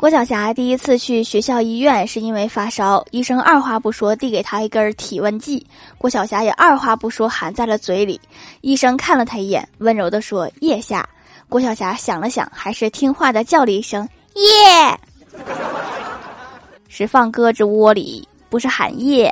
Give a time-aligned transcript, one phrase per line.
[0.00, 5.66] 郭晓霞第一次去学校医院是因为发烧，医生二话不说递给她一根体温计，
[5.98, 8.18] 郭晓霞也二话不说含在了嘴里。
[8.62, 11.06] 医生看了她一眼，温柔地说：“腋下。”
[11.50, 14.98] 郭晓霞想了想，还是听话地叫了一声：“腋。
[16.88, 19.30] ”是放鸽子窝里，不是喊腋。